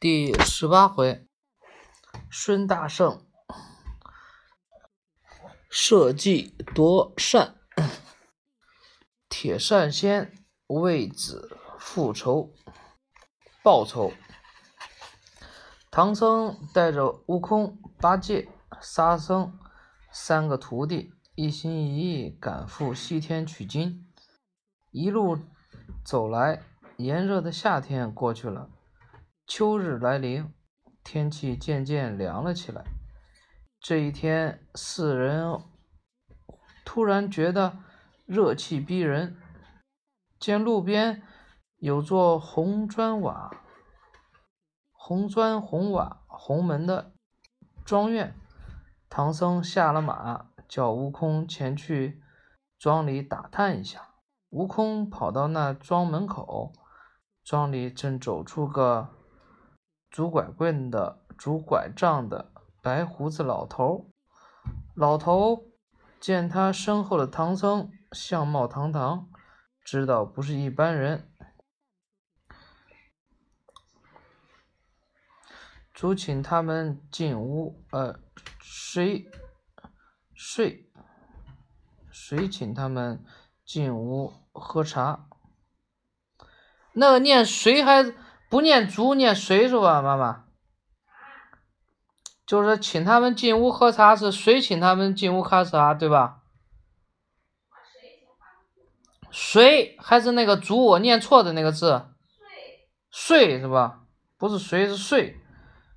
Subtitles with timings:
[0.00, 1.28] 第十八回，
[2.30, 3.26] 孙大圣
[5.68, 7.56] 设计夺善，
[9.28, 10.32] 铁扇仙
[10.68, 12.54] 为子复仇
[13.62, 14.14] 报仇。
[15.90, 18.48] 唐僧带着悟空、八戒、
[18.80, 19.52] 沙僧
[20.10, 24.10] 三个徒弟，一心一意赶赴西天取经。
[24.92, 25.36] 一路
[26.02, 26.62] 走来，
[26.96, 28.70] 炎热的夏天过去了。
[29.50, 30.54] 秋日来临，
[31.02, 32.84] 天气渐渐凉了起来。
[33.80, 35.60] 这一天，四人
[36.84, 37.78] 突然觉得
[38.26, 39.36] 热气逼人，
[40.38, 41.24] 见路边
[41.78, 43.50] 有座红砖瓦、
[44.92, 47.12] 红砖红瓦、红门的
[47.84, 48.32] 庄院。
[49.08, 52.22] 唐僧下了马，叫悟空前去
[52.78, 54.14] 庄里打探一下。
[54.50, 56.72] 悟空跑到那庄门口，
[57.42, 59.16] 庄里正走出个。
[60.10, 64.10] 拄拐棍的、拄拐杖的白胡子老头，
[64.94, 65.68] 老头
[66.18, 69.30] 见他身后的唐僧相貌堂堂，
[69.84, 71.32] 知道不是一般人，
[75.94, 78.18] 主请他们进屋，呃，
[78.60, 79.30] 谁
[80.34, 80.90] 睡？
[82.10, 83.24] 谁请他们
[83.64, 85.28] 进屋喝茶？
[86.94, 88.12] 那个念谁还？
[88.50, 90.44] 不念猪，念水是吧，妈妈？
[92.44, 96.42] 就是请他们进屋喝茶，是谁请他们进屋喝茶，对吧？
[99.30, 100.84] 谁还是那个猪？
[100.84, 102.08] 我念错的那个字。
[103.08, 104.00] 睡是吧？
[104.36, 105.40] 不是谁是睡，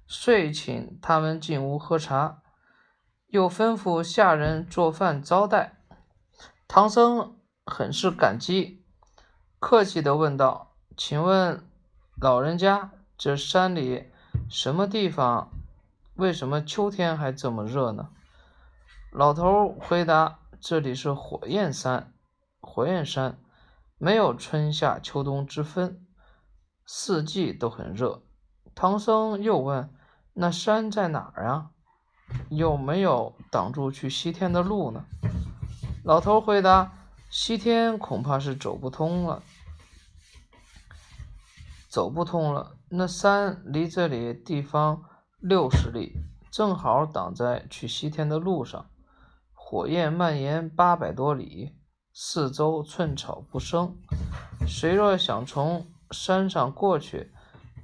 [0.06, 2.44] 睡请他们进屋喝茶，
[3.30, 5.78] 又吩咐下人做饭招待。
[6.68, 8.86] 唐僧很是感激，
[9.58, 11.68] 客气的问道：“请问？”
[12.23, 14.05] 老人家，这山里
[14.47, 15.52] 什么地方？
[16.16, 18.11] 为什么秋天还这么热呢？
[19.11, 22.13] 老头回答：“这里是火焰山，
[22.62, 23.38] 火焰山
[23.97, 26.07] 没有春夏秋冬之分，
[26.85, 28.22] 四季都很热。”
[28.73, 29.94] 唐僧又问
[30.31, 31.72] ：“那山在哪儿啊？
[32.47, 35.03] 有没有挡住去西天的路呢？”
[36.06, 36.94] 老头回答
[37.29, 39.44] ：“西天恐怕是走不通了。”
[41.94, 45.04] 走不通了，那山离这里地方
[45.40, 46.16] 六十里，
[46.52, 48.90] 正好挡在去西天的路上。
[49.54, 51.76] 火焰蔓延八百多里，
[52.12, 53.96] 四周寸草不生。
[54.66, 57.31] 谁若想从山上过去，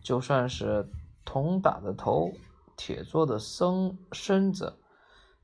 [0.01, 0.89] 就算是
[1.23, 2.31] 铜打的头，
[2.75, 4.79] 铁做的身身子，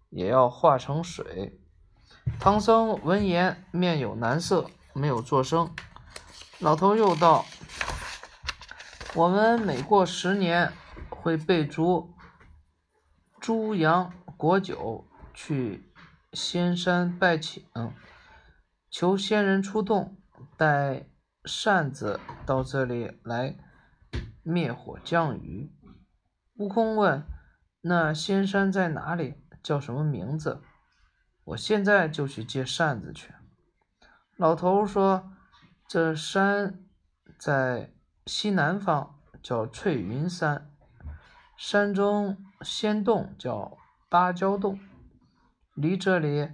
[0.10, 1.62] 也要化成水。
[2.40, 4.66] 唐僧闻言，面有难色，
[4.96, 5.70] 没有作声。
[6.58, 7.46] 老头又道。
[9.16, 10.74] 我们每过十年，
[11.10, 12.14] 会备足
[13.40, 15.90] 猪羊果酒去
[16.34, 17.66] 仙山拜请，
[18.90, 20.18] 求仙人出动，
[20.58, 21.08] 带
[21.46, 23.56] 扇子到这里来
[24.44, 25.72] 灭火降雨。
[26.58, 27.24] 悟空问
[27.80, 29.36] ：“那仙山在哪里？
[29.64, 30.62] 叫什么名字？”
[31.46, 33.34] 我现在就去借扇子去。
[34.36, 35.32] 老头说
[35.88, 36.84] ：“这山
[37.40, 37.94] 在。”
[38.26, 40.72] 西南方叫翠云山，
[41.56, 43.78] 山中仙洞叫
[44.10, 44.80] 芭蕉洞，
[45.76, 46.50] 离这里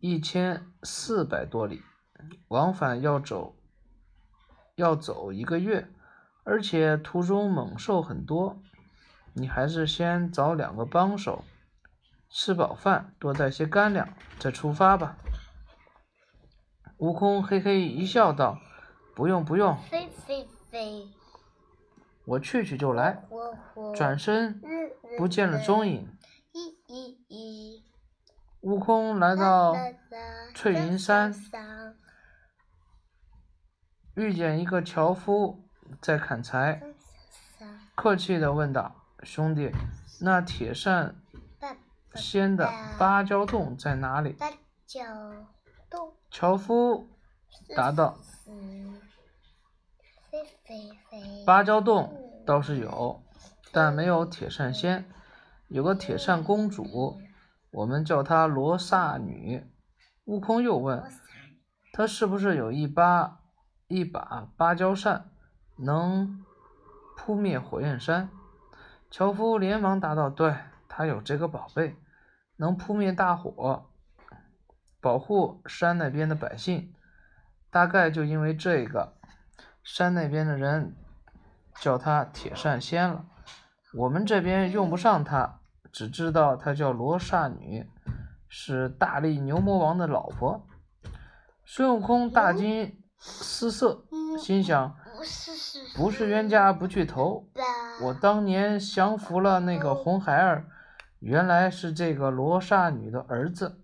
[0.00, 1.84] 一千四百多里，
[2.48, 3.54] 往返要走
[4.74, 5.88] 要走一个月，
[6.42, 8.60] 而且途中猛兽很多，
[9.34, 11.44] 你还是先找两个帮手，
[12.30, 15.16] 吃饱饭，多带些干粮，再出发吧。
[16.96, 18.58] 悟空嘿嘿一笑，道
[19.14, 19.78] ：“不用，不用。”
[22.24, 23.24] 我去去就来，
[23.96, 24.60] 转身
[25.18, 26.08] 不见了踪影。
[28.60, 29.74] 悟空来到
[30.54, 31.34] 翠云山，
[34.14, 35.64] 遇见一个樵夫
[36.00, 36.82] 在砍柴，
[37.94, 38.94] 客气的问道
[39.24, 39.72] ：“兄弟，
[40.20, 41.16] 那铁扇
[42.14, 44.36] 仙的芭蕉洞在哪里？”
[46.30, 47.08] 樵夫
[47.74, 48.18] 答道。
[51.44, 52.12] 芭蕉洞
[52.46, 53.22] 倒是有，
[53.72, 55.04] 但没有铁扇仙。
[55.68, 57.20] 有个铁扇公主，
[57.70, 59.64] 我们叫她罗刹女。
[60.24, 61.02] 悟空又问
[61.92, 63.40] ：“她是不是有一把
[63.88, 65.30] 一把芭蕉扇，
[65.76, 66.44] 能
[67.16, 68.30] 扑灭火焰山？”
[69.10, 70.54] 樵夫连忙答道：“对，
[70.88, 71.96] 她有这个宝贝，
[72.56, 73.90] 能扑灭大火，
[75.00, 76.94] 保护山那边的百姓。
[77.70, 79.16] 大概就因为这个。”
[79.82, 80.96] 山那边的人
[81.80, 83.24] 叫他铁扇仙了。
[83.94, 85.60] 我们这边用不上他，
[85.92, 87.88] 只知道他叫罗刹女，
[88.48, 90.66] 是大力牛魔王的老婆。
[91.64, 94.04] 孙悟空大惊失色，
[94.38, 94.96] 心想：
[95.96, 97.48] 不是冤家不聚头，
[98.02, 100.66] 我当年降服了那个红孩儿，
[101.18, 103.82] 原来是这个罗刹女的儿子。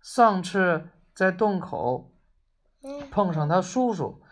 [0.00, 2.12] 上次在洞口
[3.10, 4.22] 碰上他叔叔，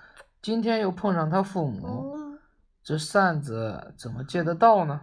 [0.45, 2.37] 今天又碰上他父母，
[2.83, 5.01] 这扇子怎么借得到呢？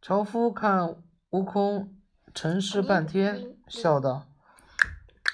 [0.00, 0.96] 樵夫看
[1.28, 1.94] 悟空
[2.32, 4.24] 沉思半天，笑道：“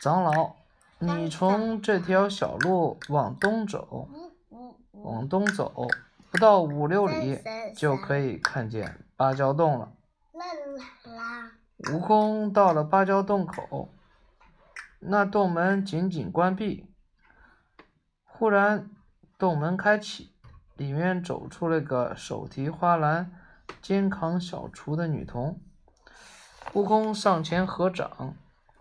[0.02, 0.56] 长老，
[0.98, 4.08] 你从这条小路往东走，
[4.90, 5.86] 往东走，
[6.32, 7.40] 不到五六里
[7.76, 9.92] 就可以看见芭蕉洞了。”
[11.94, 13.94] 悟空到了芭蕉洞口，
[14.98, 16.87] 那洞门紧紧关闭。
[18.38, 18.88] 忽然，
[19.36, 20.30] 洞门开启，
[20.76, 23.32] 里面走出了个手提花篮、
[23.82, 25.60] 肩扛小锄的女童。
[26.74, 28.36] 悟空上前合掌，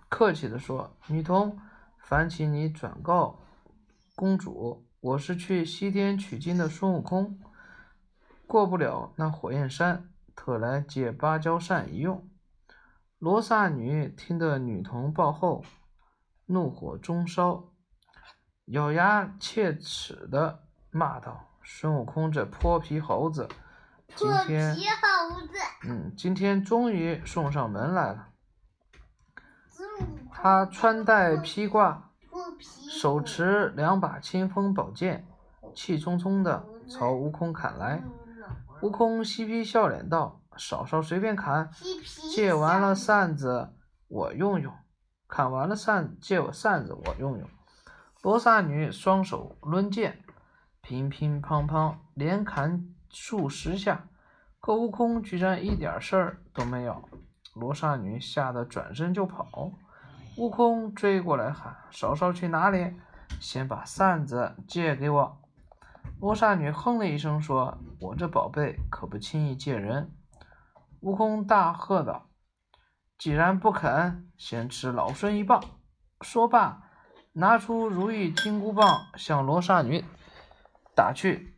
[0.10, 1.60] 客气地说：“女童，
[1.98, 3.40] 烦请你转告
[4.16, 7.40] 公主，我是去西天取经的孙悟空，
[8.46, 12.30] 过不了那火焰山，特来借芭蕉扇一用。”
[13.18, 15.66] 罗刹女听得女童报后，
[16.46, 17.72] 怒火中烧，
[18.68, 23.48] 咬牙切齿的骂道：“孙悟空这泼皮猴子，
[24.14, 24.76] 今天，
[25.86, 28.28] 嗯，今天终于送上门来了。
[30.32, 32.12] 他穿戴披挂，
[32.90, 35.26] 手持两把清风宝剑，
[35.74, 38.04] 气冲冲的朝悟空砍来。
[38.82, 41.70] 悟空嬉皮笑脸道。”嫂嫂随便砍，
[42.34, 43.76] 借完了扇子
[44.08, 44.74] 我用用。
[45.28, 47.48] 砍完了扇，借我扇子我用用。
[48.28, 50.22] 罗刹女双手抡剑，
[50.82, 54.10] 乒乒乓乓连砍数十下，
[54.60, 57.08] 可悟空居然一点事儿都没有。
[57.56, 59.72] 罗刹女吓得转身就跑，
[60.36, 62.98] 悟空追过来喊：“嫂嫂去哪里？
[63.40, 65.42] 先把扇子借给我。”
[66.20, 70.12] 罗刹女哼了一声说：“我这宝贝可不轻易借人。”
[71.00, 72.28] 悟空大喝道
[73.18, 75.64] ：“既然不肯，先吃老孙一棒！”
[76.20, 76.87] 说罢，
[77.38, 80.04] 拿出如意金箍棒向罗刹女
[80.96, 81.56] 打去。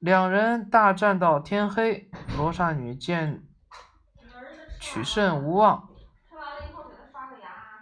[0.00, 3.46] 两人大战到天黑，罗刹女见
[4.80, 5.88] 取胜无望，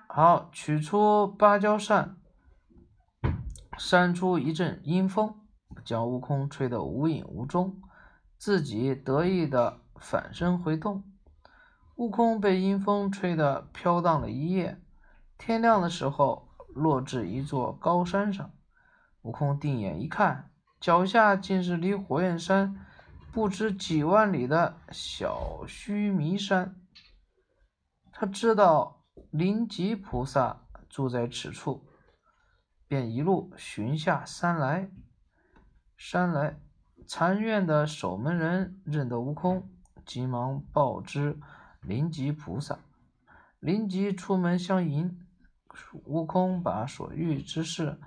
[0.06, 2.18] 好取出芭蕉扇，
[3.78, 5.40] 扇出一阵阴风，
[5.82, 7.80] 将悟空吹得无影无踪，
[8.36, 9.80] 自己得意的。
[9.98, 11.04] 反身回洞，
[11.96, 14.80] 悟空被阴风吹得飘荡了一夜。
[15.36, 18.50] 天亮的时候，落至一座高山上。
[19.22, 20.50] 悟空定眼一看，
[20.80, 22.86] 脚下竟是离火焰山
[23.32, 26.76] 不知几万里的小须弥山。
[28.12, 31.86] 他知道灵吉菩萨住在此处，
[32.86, 34.90] 便一路寻下山来。
[35.96, 36.60] 山来，
[37.06, 39.70] 禅院的守门人认得悟空。
[40.06, 41.38] 急忙报知
[41.82, 42.80] 灵吉菩萨，
[43.60, 45.20] 灵吉出门相迎。
[46.04, 48.00] 悟空把所遇之事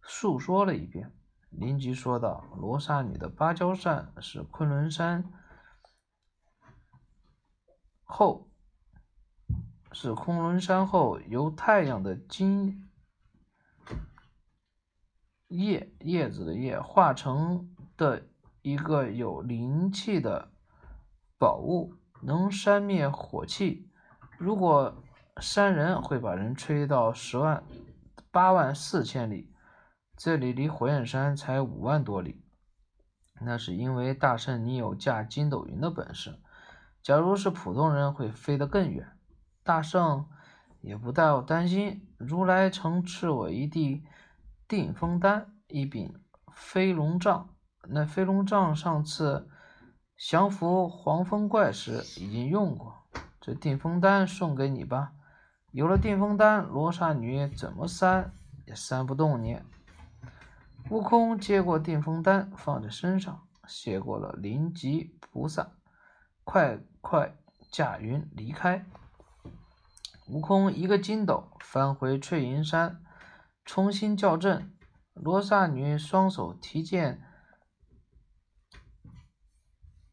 [0.00, 1.12] 述说了一遍。
[1.50, 5.32] 灵吉说道：“罗刹女的芭蕉扇是昆仑山
[8.02, 8.50] 后，
[9.92, 12.90] 是昆仑山后由太阳的金
[15.48, 18.28] 叶叶子的叶化成的
[18.62, 20.52] 一个有灵气的。”
[21.38, 23.90] 宝物能扇灭火气，
[24.38, 25.02] 如果
[25.40, 27.62] 山人会把人吹到十万
[28.30, 29.52] 八万四千里，
[30.16, 32.42] 这里离火焰山才五万多里。
[33.42, 36.38] 那是因为大圣你有驾筋斗云的本事，
[37.02, 39.16] 假如是普通人会飞得更远。
[39.62, 40.26] 大圣
[40.80, 44.04] 也不带我担心，如来曾赐我一地
[44.66, 46.14] 定风丹，一柄
[46.50, 47.50] 飞龙杖，
[47.88, 49.50] 那飞龙杖上次。
[50.16, 53.02] 降服黄风怪时已经用过，
[53.38, 55.12] 这定风丹送给你吧。
[55.76, 58.32] 有了定风丹，罗刹女怎么扇
[58.64, 59.60] 也扇不动你。
[60.88, 65.72] 悟空接过定风丹，放在身上，谢过了灵吉菩萨，
[66.44, 67.36] 快快
[67.70, 68.86] 驾云离开。
[70.28, 73.04] 悟空一个筋斗翻回翠云山，
[73.62, 74.72] 重新校正。
[75.12, 77.22] 罗刹女双手提剑。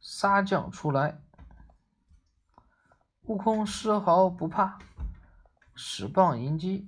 [0.02, 1.22] 杀将出来，
[3.22, 4.78] 悟空丝毫不怕，
[5.76, 6.88] 使棒迎击，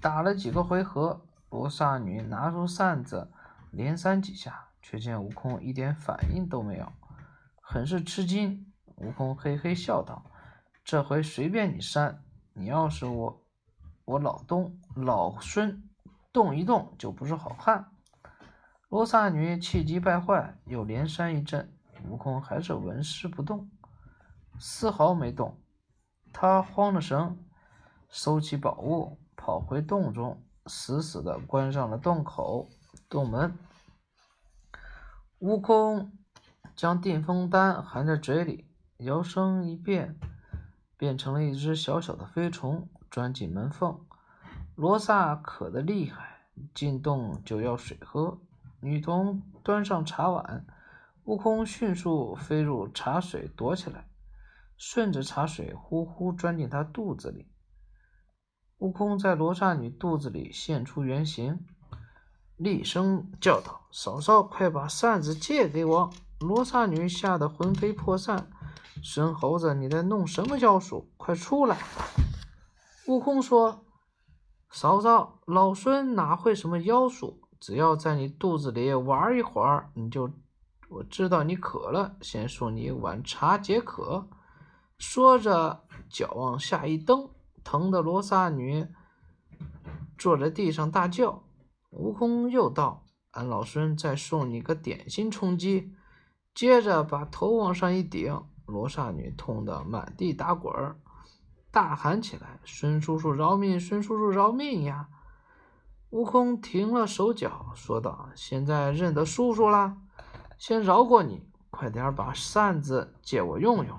[0.00, 3.30] 打了几个回合，罗刹女拿出扇子
[3.70, 6.92] 连扇几下，却见悟空一点反应都没有，
[7.60, 8.70] 很是吃惊。
[8.96, 10.30] 悟空嘿嘿笑道
[10.84, 13.44] ：“这回随便你扇，你要是我
[14.04, 15.88] 我老东老孙
[16.32, 17.90] 动一动，就不是好汉。”
[18.88, 21.76] 罗刹女气急败坏，又连扇一阵，
[22.08, 23.68] 悟空还是纹丝不动，
[24.60, 25.58] 丝毫没动。
[26.32, 27.36] 他慌了神，
[28.16, 32.70] 收起宝物，跑回洞中，死死地关上了洞口、
[33.08, 33.58] 洞门。
[35.40, 36.12] 悟空
[36.76, 38.68] 将定风丹含在嘴里，
[38.98, 40.16] 摇身一变，
[40.96, 44.06] 变成了一只小小的飞虫，钻进门缝。
[44.76, 48.38] 罗刹渴得厉害，进洞就要水喝。
[48.78, 50.64] 女童端上茶碗，
[51.24, 54.06] 悟空迅速飞入茶水躲起来，
[54.76, 57.48] 顺着茶水呼呼钻进她肚子里。
[58.84, 61.64] 悟空在罗刹女肚子里现出原形，
[62.58, 66.10] 厉声叫道：“嫂嫂，快把扇子借给我！”
[66.40, 68.50] 罗刹女吓得魂飞魄散
[69.02, 71.10] ：“孙猴子，你在弄什么妖术？
[71.16, 71.78] 快出来！”
[73.08, 73.86] 悟空说
[74.70, 80.30] ：“嫂嫂，老孙哪会什么妖术？”只要在你肚子里玩一会儿，你就
[80.90, 84.28] 我知道你渴了，先送你一碗茶解渴。
[84.98, 87.30] 说着，脚往下一蹬，
[87.64, 88.86] 疼得罗刹女
[90.16, 91.42] 坐在地上大叫。
[91.90, 95.92] 悟空又道：“俺老孙再送你个点心充饥。”
[96.54, 100.96] 接着把头往上一顶，罗刹女痛得满地打滚儿，
[101.72, 103.80] 大喊起来：“孙叔叔饶命！
[103.80, 105.08] 孙叔叔饶命呀！”
[106.10, 109.96] 悟空停了手脚，说道：“现在认得叔叔了，
[110.58, 113.98] 先饶过你，快点把扇子借我用用。”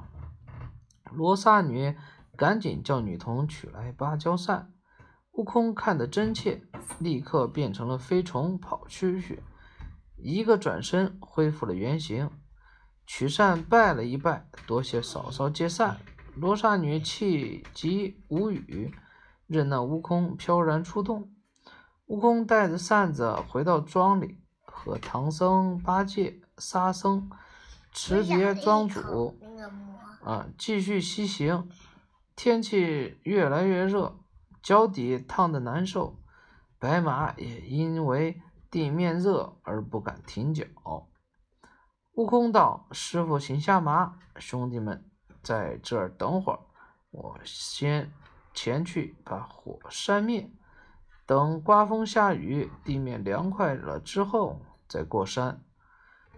[1.11, 1.97] 罗刹女
[2.35, 4.71] 赶紧叫女童取来芭蕉扇。
[5.31, 6.61] 悟空看得真切，
[6.99, 9.43] 立刻变成了飞虫跑出去，
[10.17, 12.29] 一个转身恢复了原形。
[13.05, 15.97] 取扇拜了一拜，多谢嫂嫂借扇。
[16.35, 18.93] 罗刹女气急无语，
[19.47, 21.31] 任那悟空飘然出洞。
[22.07, 27.29] 悟空带着扇子回到庄里，和唐僧、八戒、沙僧
[27.93, 29.37] 辞别庄主，
[30.23, 31.69] 啊，继续西行。
[32.35, 34.19] 天气越来越热，
[34.61, 36.21] 脚底烫得难受，
[36.77, 40.65] 白马也因为地面热而不敢停脚。
[42.13, 45.09] 悟空道：“师傅，请下马，兄弟们
[45.41, 46.59] 在这儿等会儿，
[47.11, 48.11] 我先
[48.53, 50.51] 前去把火扇灭。”
[51.25, 55.63] 等刮风下雨，地面凉快了之后再过山。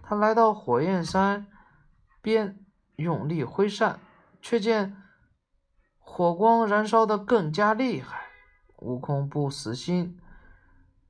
[0.02, 1.46] 他来到火焰山
[2.22, 2.64] 边，
[2.96, 4.00] 用力挥扇，
[4.40, 4.96] 却见
[6.10, 8.22] 火光燃烧得更加厉害。
[8.78, 10.18] 悟空不死心，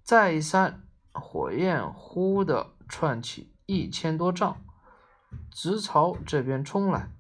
[0.02, 4.58] 再一扇，火焰忽地窜起一千多丈，
[5.50, 7.10] 直朝这边冲来。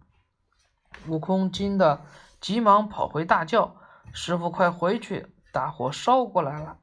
[1.06, 2.02] 悟空惊得
[2.40, 3.76] 急忙跑回，大叫
[4.12, 6.78] ：“师傅，快回去！”大火烧过来了，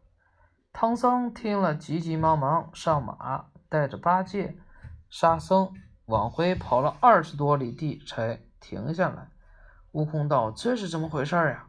[0.74, 4.58] 唐僧听了，急急忙忙上马，带着八戒、
[5.10, 5.72] 沙僧
[6.06, 9.30] 往回跑了二十多里地，才停下来。
[9.96, 11.68] 悟空道：“这是怎么回事呀？”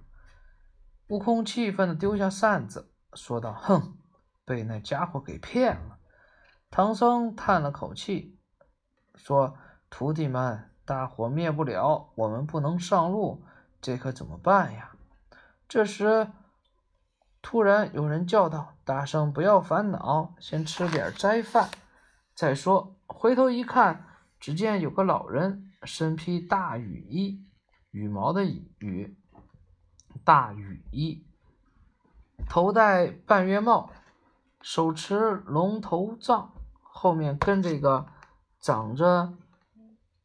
[1.09, 3.97] 悟空气愤地丢下扇子，说道：“哼，
[4.45, 5.99] 被那家伙给骗了。”
[6.69, 8.37] 唐僧叹了口气，
[9.15, 9.57] 说
[9.89, 13.45] ：“徒弟们，大火灭不了，我们不能上路，
[13.81, 14.91] 这可怎么办呀？”
[15.69, 16.29] 这时。
[17.43, 21.69] 突然有人叫道：“大圣，不要烦恼，先吃点斋饭
[22.35, 24.05] 再说。”回头一看，
[24.41, 27.47] 只见有个老人，身披大雨衣，
[27.97, 29.17] 羽毛的羽，
[30.23, 31.25] 大雨衣，
[32.47, 33.91] 头戴半月帽，
[34.61, 38.07] 手持龙头杖，后面跟着一个
[38.61, 39.33] 长着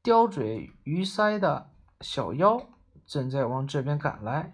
[0.04, 1.70] 刁嘴鱼腮的
[2.01, 2.62] 小妖，
[3.06, 4.54] 正在往这边赶来。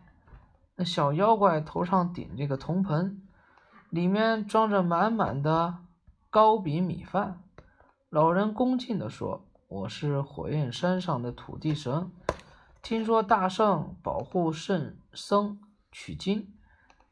[0.76, 3.24] 那小妖怪头上顶着个铜盆，
[3.90, 5.80] 里面装着满满的
[6.30, 7.42] 糕饼米饭。
[8.10, 12.12] 老人恭敬地说：“我是火焰山上的土地神，
[12.82, 15.60] 听说大圣保护圣僧
[15.92, 16.54] 取经，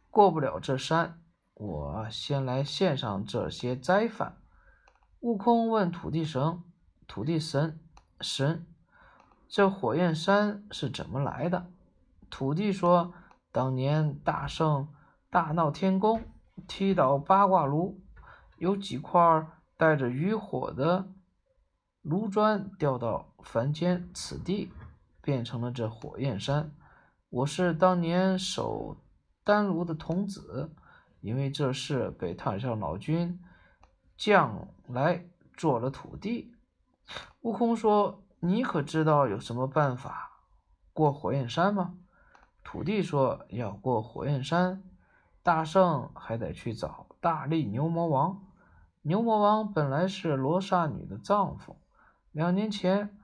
[0.10, 1.22] 过不了这山，
[1.54, 4.38] 我先来献上这些斋饭。”
[5.22, 6.64] 悟空问土地神
[7.08, 7.80] ：“土地神
[8.22, 8.66] 神，
[9.48, 11.72] 这火焰山是怎么来的？”
[12.30, 13.14] 土地说。
[13.52, 14.90] 当年大圣
[15.30, 16.22] 大闹天宫，
[16.68, 18.02] 踢倒八卦炉，
[18.58, 21.08] 有几块带着余火的
[22.02, 24.74] 炉砖掉到凡间此地，
[25.26, 26.72] 变成了这火焰山。
[27.32, 28.96] 我是当年守
[29.44, 30.72] 丹炉的童子，
[31.20, 33.42] 因为这事被太上老君
[34.16, 35.26] 将来
[35.58, 36.54] 做了土地。
[37.42, 40.44] 悟空说：“你可知道有什么办法
[40.94, 41.96] 过火焰山吗？”
[42.64, 44.84] 土地说：“要过火焰山，
[45.42, 48.44] 大圣还得去找大力牛魔王。
[49.02, 51.78] 牛魔王本来是罗刹女的丈夫。
[52.32, 53.18] 两年前，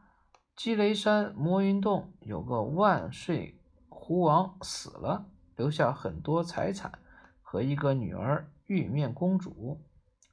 [0.64, 5.26] 积雷山魔云洞有个万岁狐王死了，
[5.56, 7.00] 留下很多财产
[7.42, 9.82] 和一个女儿玉面公主。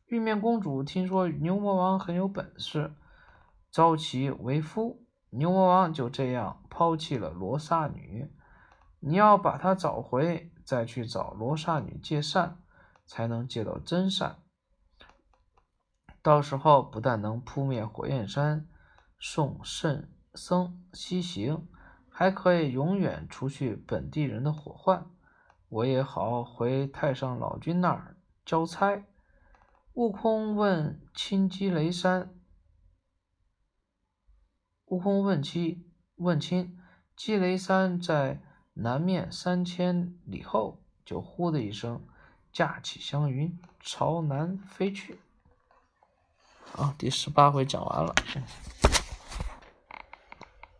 [0.04, 2.92] 玉面公主听说牛魔王很有本事。”
[3.72, 8.30] 招其为夫，牛魔王就这样抛弃了罗刹女。
[9.00, 12.58] 你要把她找回，再去找罗刹女借善，
[13.06, 14.42] 才能借到真善。
[16.20, 18.68] 到时候不但能扑灭火焰山，
[19.18, 20.06] 送圣
[20.38, 21.66] 僧西行，
[22.08, 25.10] 还可以永远除去本地人的祸患。
[25.68, 28.16] 我也好回太上老君那儿
[28.46, 29.04] 交差。
[29.94, 32.32] 悟空问青鸡雷山。
[34.86, 36.78] 悟空问妻问清，
[37.16, 38.40] 积雷山在
[38.74, 42.06] 南面三千里后，就呼的一声，
[42.52, 45.18] 架起祥云朝南飞去。
[46.72, 48.14] 好，第十八回讲完了。